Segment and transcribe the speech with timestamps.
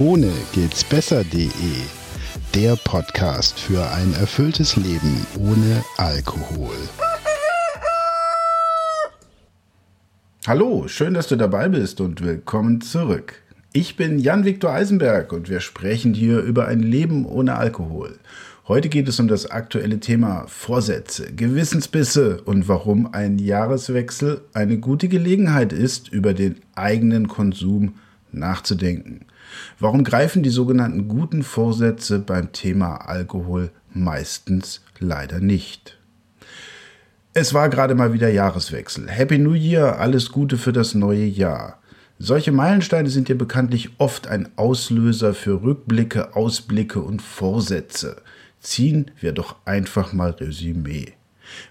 [0.00, 1.50] Ohne geht's besser.de.
[2.54, 6.76] Der Podcast für ein erfülltes Leben ohne Alkohol.
[10.46, 13.42] Hallo, schön, dass du dabei bist und willkommen zurück.
[13.72, 18.20] Ich bin Jan-Viktor Eisenberg und wir sprechen hier über ein Leben ohne Alkohol.
[18.68, 25.08] Heute geht es um das aktuelle Thema Vorsätze, Gewissensbisse und warum ein Jahreswechsel eine gute
[25.08, 27.94] Gelegenheit ist, über den eigenen Konsum
[28.30, 29.26] nachzudenken.
[29.78, 35.98] Warum greifen die sogenannten guten Vorsätze beim Thema Alkohol meistens leider nicht?
[37.34, 39.08] Es war gerade mal wieder Jahreswechsel.
[39.08, 41.78] Happy New Year, alles Gute für das neue Jahr.
[42.18, 48.22] Solche Meilensteine sind ja bekanntlich oft ein Auslöser für Rückblicke, Ausblicke und Vorsätze.
[48.60, 51.12] Ziehen wir doch einfach mal Resümee.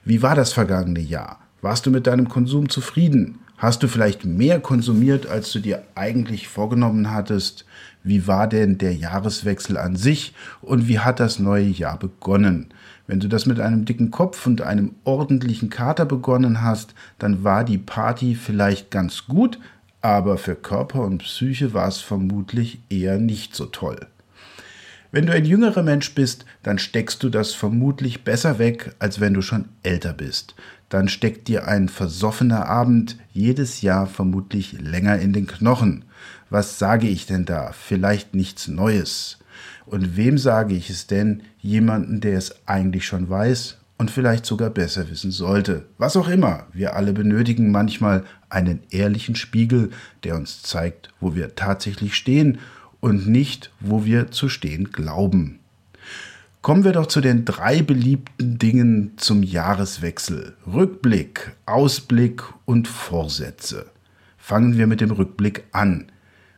[0.05, 1.41] Wie war das vergangene Jahr?
[1.61, 3.39] Warst du mit deinem Konsum zufrieden?
[3.57, 7.65] Hast du vielleicht mehr konsumiert, als du dir eigentlich vorgenommen hattest?
[8.03, 12.67] Wie war denn der Jahreswechsel an sich und wie hat das neue Jahr begonnen?
[13.07, 17.63] Wenn du das mit einem dicken Kopf und einem ordentlichen Kater begonnen hast, dann war
[17.63, 19.57] die Party vielleicht ganz gut,
[20.01, 24.05] aber für Körper und Psyche war es vermutlich eher nicht so toll.
[25.11, 29.33] Wenn du ein jüngerer Mensch bist, dann steckst du das vermutlich besser weg, als wenn
[29.33, 30.53] du schon älter bist.
[30.89, 36.05] Dann steckt dir ein versoffener Abend jedes Jahr vermutlich länger in den Knochen.
[36.49, 37.71] Was sage ich denn da?
[37.73, 39.37] Vielleicht nichts Neues.
[39.85, 41.43] Und wem sage ich es denn?
[41.59, 45.85] Jemanden, der es eigentlich schon weiß und vielleicht sogar besser wissen sollte.
[45.97, 46.67] Was auch immer.
[46.71, 49.89] Wir alle benötigen manchmal einen ehrlichen Spiegel,
[50.23, 52.59] der uns zeigt, wo wir tatsächlich stehen
[52.99, 55.59] und nicht, wo wir zu stehen glauben.
[56.67, 60.53] Kommen wir doch zu den drei beliebten Dingen zum Jahreswechsel.
[60.69, 63.85] Rückblick, Ausblick und Vorsätze.
[64.37, 66.11] Fangen wir mit dem Rückblick an.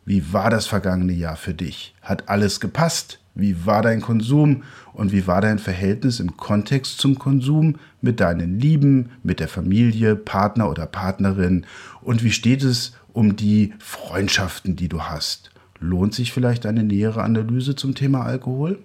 [0.06, 1.94] Wie war das vergangene Jahr für dich?
[2.02, 3.20] Hat alles gepasst?
[3.36, 8.60] Wie war dein Konsum und wie war dein Verhältnis im Kontext zum Konsum mit deinen
[8.60, 11.68] Lieben, mit der Familie, Partner oder Partnerin?
[12.02, 15.52] Und wie steht es um die Freundschaften, die du hast?
[15.80, 18.80] Lohnt sich vielleicht eine nähere Analyse zum Thema Alkohol?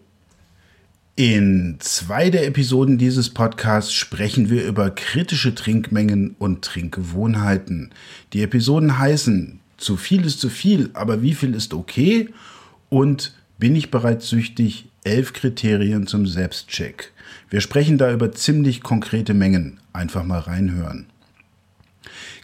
[1.16, 7.90] In zwei der Episoden dieses Podcasts sprechen wir über kritische Trinkmengen und Trinkgewohnheiten.
[8.32, 12.30] Die Episoden heißen Zu viel ist zu viel, aber wie viel ist okay?
[12.88, 14.86] Und Bin ich bereits süchtig?
[15.04, 17.12] Elf Kriterien zum Selbstcheck.
[17.48, 19.78] Wir sprechen da über ziemlich konkrete Mengen.
[19.92, 21.06] Einfach mal reinhören.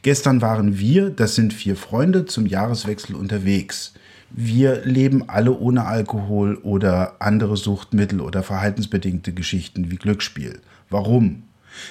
[0.03, 3.95] Gestern waren wir, das sind vier Freunde, zum Jahreswechsel unterwegs
[4.31, 10.61] wir leben alle ohne Alkohol oder andere Suchtmittel oder verhaltensbedingte Geschichten wie Glücksspiel.
[10.89, 11.45] Warum?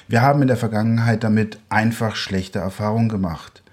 [0.07, 3.63] Wir haben in der Vergangenheit damit einfach schlechte Erfahrungen gemacht.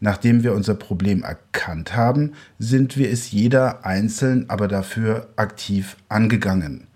[0.00, 6.86] Nachdem wir unser Problem erkannt haben, sind wir es jeder einzeln aber dafür aktiv angegangen.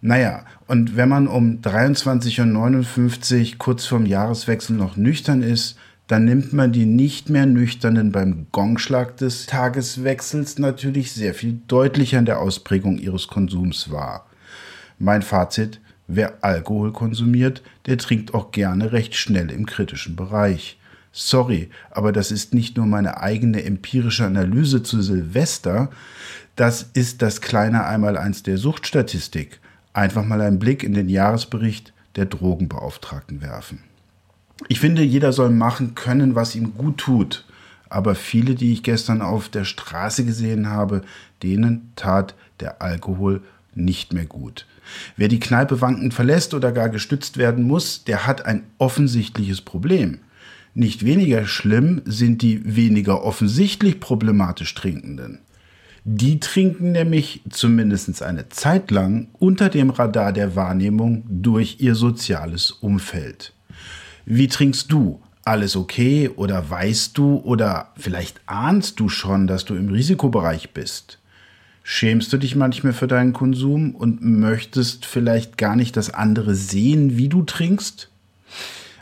[0.00, 6.52] Naja, und wenn man um 23.59 Uhr kurz vorm Jahreswechsel noch nüchtern ist, dann nimmt
[6.52, 12.40] man die nicht mehr Nüchternen beim Gongschlag des Tageswechsels natürlich sehr viel deutlicher in der
[12.40, 14.26] Ausprägung ihres Konsums wahr.
[14.98, 20.78] Mein Fazit, wer Alkohol konsumiert, der trinkt auch gerne recht schnell im kritischen Bereich.
[21.10, 25.90] Sorry, aber das ist nicht nur meine eigene empirische Analyse zu Silvester,
[26.54, 29.60] das ist das kleine Einmaleins der Suchtstatistik.
[29.92, 33.80] Einfach mal einen Blick in den Jahresbericht der Drogenbeauftragten werfen.
[34.68, 37.44] Ich finde, jeder soll machen können, was ihm gut tut.
[37.88, 41.02] Aber viele, die ich gestern auf der Straße gesehen habe,
[41.42, 43.42] denen tat der Alkohol
[43.74, 44.66] nicht mehr gut.
[45.16, 50.18] Wer die Kneipe wankend verlässt oder gar gestützt werden muss, der hat ein offensichtliches Problem.
[50.74, 55.40] Nicht weniger schlimm sind die weniger offensichtlich problematisch Trinkenden.
[56.04, 62.70] Die trinken nämlich zumindest eine Zeit lang unter dem Radar der Wahrnehmung durch ihr soziales
[62.70, 63.55] Umfeld.
[64.28, 65.20] Wie trinkst du?
[65.44, 71.20] Alles okay oder weißt du oder vielleicht ahnst du schon, dass du im Risikobereich bist?
[71.84, 77.16] Schämst du dich manchmal für deinen Konsum und möchtest vielleicht gar nicht, dass andere sehen,
[77.16, 78.10] wie du trinkst?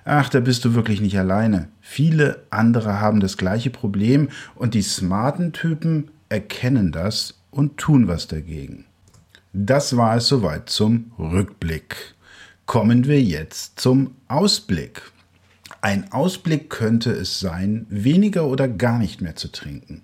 [0.05, 1.69] Ach, da bist du wirklich nicht alleine.
[1.81, 8.29] Viele andere haben das gleiche Problem und die smarten Typen erkennen das und tun was
[8.29, 8.85] dagegen.
[9.55, 12.15] Das war es soweit zum Rückblick.
[12.67, 15.14] Kommen wir jetzt zum Ausblick.
[15.81, 20.03] Ein Ausblick könnte es sein, weniger oder gar nicht mehr zu trinken.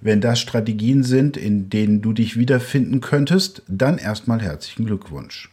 [0.00, 5.50] Wenn das Strategien sind, in denen du dich wiederfinden könntest, dann erstmal herzlichen Glückwunsch.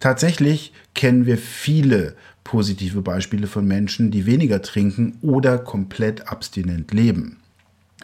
[0.00, 7.39] Tatsächlich kennen wir viele positive Beispiele von Menschen, die weniger trinken oder komplett abstinent leben.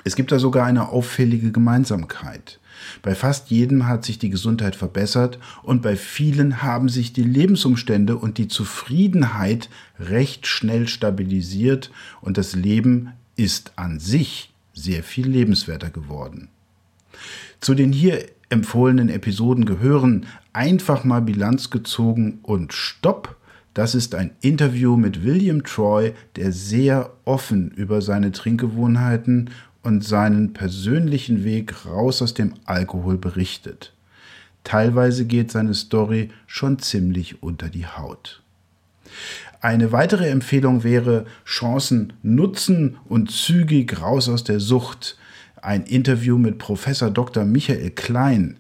[0.07, 2.61] Es gibt da sogar eine auffällige Gemeinsamkeit.
[3.03, 8.17] Bei fast jedem hat sich die Gesundheit verbessert und bei vielen haben sich die Lebensumstände
[8.17, 9.69] und die Zufriedenheit
[9.99, 16.51] recht schnell stabilisiert und das Leben ist an sich sehr viel lebenswerter geworden.
[17.59, 23.35] Zu den hier empfohlenen Episoden gehören einfach mal Bilanz gezogen und Stopp.
[23.75, 29.51] Das ist ein Interview mit William Troy, der sehr offen über seine Trinkgewohnheiten
[29.87, 33.93] und seinen persönlichen Weg raus aus dem Alkohol berichtet.
[34.65, 38.43] Teilweise geht seine Story schon ziemlich unter die Haut.
[39.61, 45.17] Eine weitere Empfehlung wäre Chancen nutzen und zügig raus aus der Sucht.
[45.63, 47.45] Ein Interview mit Professor Dr.
[47.45, 48.59] Michael Klein.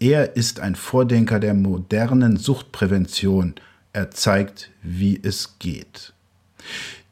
[0.00, 3.54] Er ist ein Vordenker der modernen Suchtprävention.
[3.92, 6.14] Er zeigt, wie es geht.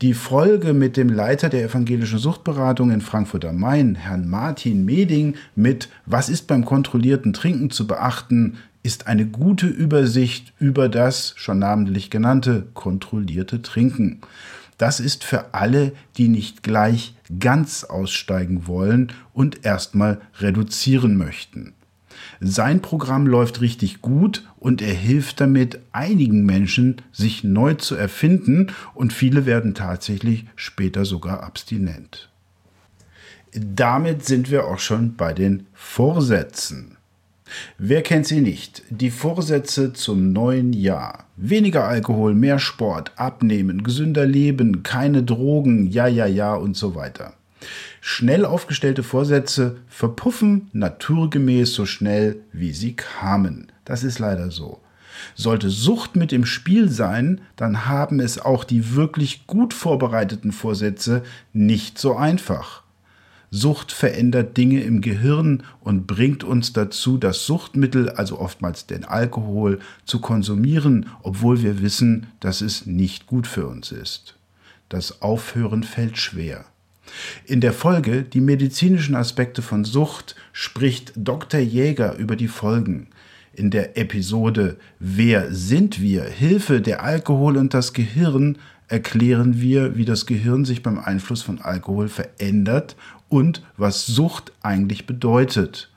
[0.03, 5.37] Die Folge mit dem Leiter der evangelischen Suchtberatung in Frankfurt am Main, Herrn Martin Meding,
[5.55, 11.61] mit Was ist beim kontrollierten Trinken zu beachten, ist eine gute Übersicht über das schon
[11.61, 14.23] namentlich genannte kontrollierte Trinken.
[14.77, 21.75] Das ist für alle, die nicht gleich ganz aussteigen wollen und erstmal reduzieren möchten.
[22.45, 28.73] Sein Programm läuft richtig gut und er hilft damit einigen Menschen, sich neu zu erfinden
[28.95, 32.31] und viele werden tatsächlich später sogar abstinent.
[33.55, 36.97] Damit sind wir auch schon bei den Vorsätzen.
[37.79, 38.83] Wer kennt sie nicht?
[38.91, 41.27] Die Vorsätze zum neuen Jahr.
[41.37, 47.35] Weniger Alkohol, mehr Sport, abnehmen, gesünder leben, keine Drogen, ja, ja, ja und so weiter.
[48.01, 53.71] Schnell aufgestellte Vorsätze verpuffen naturgemäß so schnell, wie sie kamen.
[53.85, 54.81] Das ist leider so.
[55.35, 61.23] Sollte Sucht mit im Spiel sein, dann haben es auch die wirklich gut vorbereiteten Vorsätze
[61.53, 62.83] nicht so einfach.
[63.55, 69.79] Sucht verändert Dinge im Gehirn und bringt uns dazu, das Suchtmittel, also oftmals den Alkohol,
[70.07, 74.37] zu konsumieren, obwohl wir wissen, dass es nicht gut für uns ist.
[74.89, 76.65] Das Aufhören fällt schwer.
[77.45, 81.61] In der Folge Die medizinischen Aspekte von Sucht spricht Dr.
[81.61, 83.09] Jäger über die Folgen.
[83.55, 86.25] In der Episode Wer sind wir?
[86.25, 91.61] Hilfe, der Alkohol und das Gehirn erklären wir, wie das Gehirn sich beim Einfluss von
[91.61, 92.97] Alkohol verändert
[93.29, 95.91] und was Sucht eigentlich bedeutet.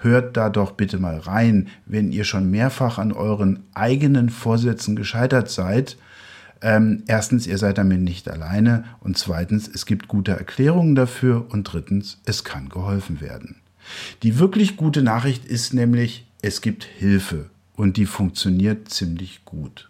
[0.00, 5.50] Hört da doch bitte mal rein, wenn ihr schon mehrfach an euren eigenen Vorsätzen gescheitert
[5.50, 5.96] seid
[6.62, 11.64] ähm, erstens, ihr seid damit nicht alleine und zweitens, es gibt gute Erklärungen dafür und
[11.64, 13.56] drittens, es kann geholfen werden.
[14.22, 19.88] Die wirklich gute Nachricht ist nämlich, es gibt Hilfe und die funktioniert ziemlich gut.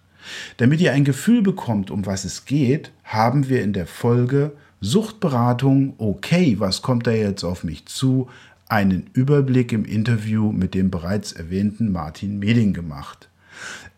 [0.59, 5.95] Damit ihr ein Gefühl bekommt, um was es geht, haben wir in der Folge Suchtberatung,
[5.99, 8.29] okay, was kommt da jetzt auf mich zu,
[8.69, 13.29] einen Überblick im Interview mit dem bereits erwähnten Martin Meding gemacht.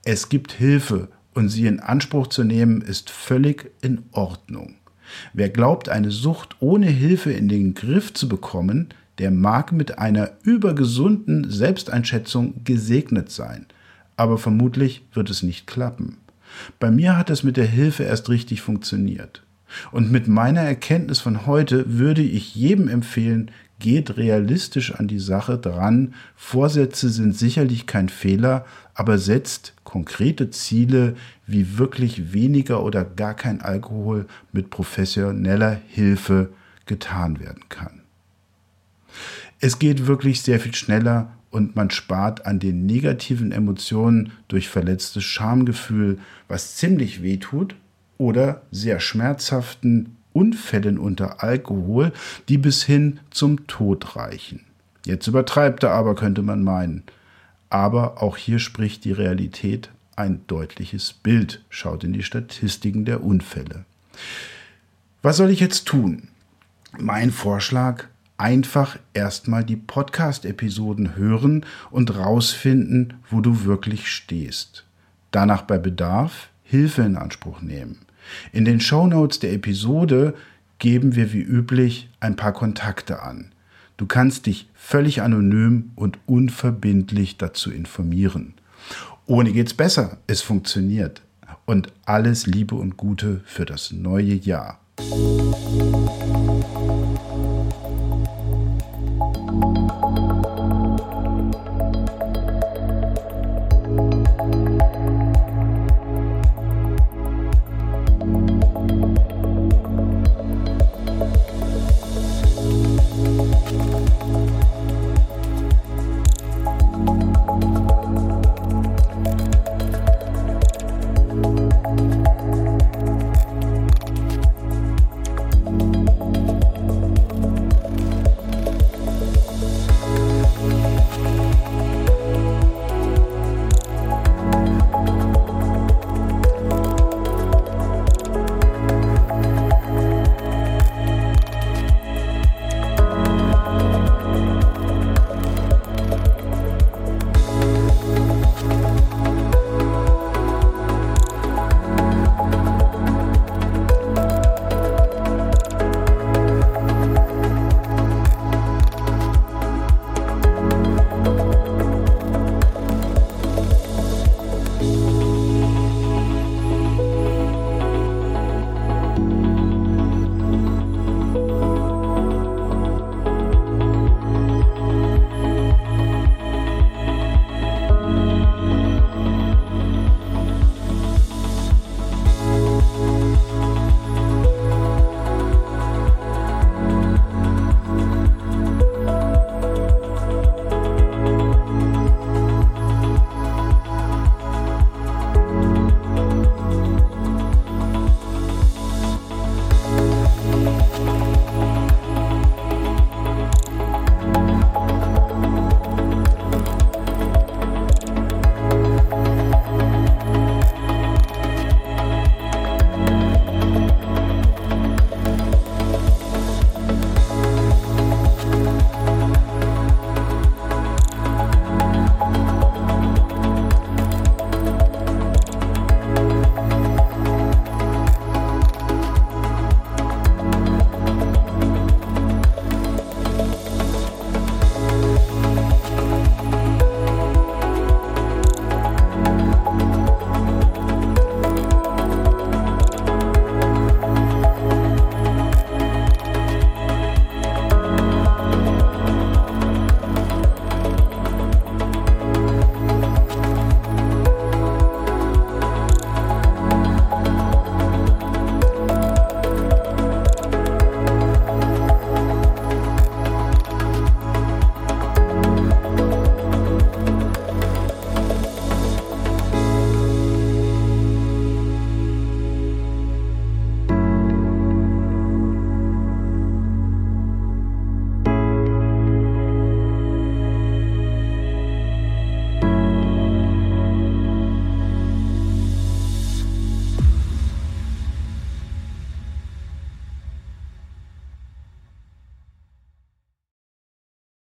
[0.05, 4.77] Es gibt Hilfe und sie in Anspruch zu nehmen, ist völlig in Ordnung.
[5.33, 8.89] Wer glaubt, eine Sucht ohne Hilfe in den Griff zu bekommen,
[9.19, 13.67] der mag mit einer übergesunden Selbsteinschätzung gesegnet sein.
[14.17, 16.17] Aber vermutlich wird es nicht klappen.
[16.79, 19.43] Bei mir hat es mit der Hilfe erst richtig funktioniert.
[19.93, 25.59] Und mit meiner Erkenntnis von heute würde ich jedem empfehlen, geht realistisch an die Sache
[25.59, 26.15] dran.
[26.35, 31.17] Vorsätze sind sicherlich kein Fehler, aber setzt konkrete Ziele,
[31.49, 36.51] wie wirklich weniger oder gar kein Alkohol mit professioneller Hilfe
[36.87, 38.03] getan werden kann.
[39.59, 45.25] Es geht wirklich sehr viel schneller und man spart an den negativen Emotionen durch verletztes
[45.25, 47.75] Schamgefühl, was ziemlich weh tut,
[48.17, 52.13] oder sehr schmerzhaften Unfällen unter Alkohol,
[52.49, 54.61] die bis hin zum Tod reichen.
[55.05, 57.03] Jetzt übertreibt er aber, könnte man meinen.
[57.71, 61.65] Aber auch hier spricht die Realität ein deutliches Bild.
[61.71, 63.85] Schaut in die Statistiken der Unfälle.
[65.23, 66.29] Was soll ich jetzt tun?
[66.99, 68.05] Mein Vorschlag,
[68.37, 74.85] einfach erstmal die Podcast-Episoden hören und rausfinden, wo du wirklich stehst.
[75.31, 77.99] Danach bei Bedarf Hilfe in Anspruch nehmen.
[78.53, 80.35] In den Shownotes der Episode
[80.79, 83.53] geben wir wie üblich ein paar Kontakte an.
[84.01, 88.55] Du kannst dich völlig anonym und unverbindlich dazu informieren.
[89.27, 90.17] Ohne geht's besser.
[90.27, 91.21] Es funktioniert.
[91.67, 94.81] Und alles Liebe und Gute für das neue Jahr.